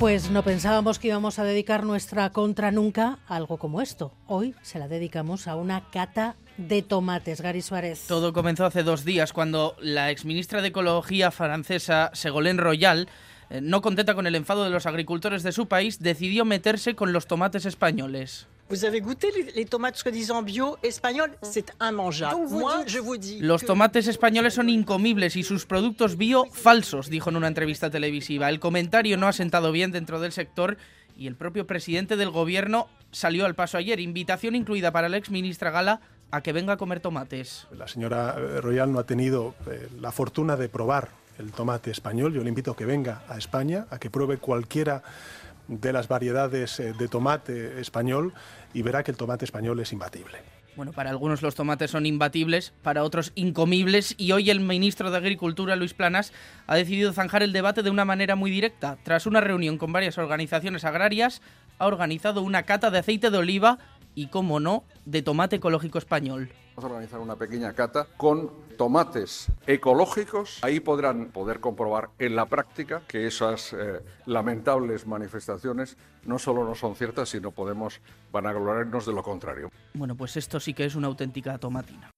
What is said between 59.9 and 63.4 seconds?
varias organizaciones agrarias, ha organizado una cata de aceite de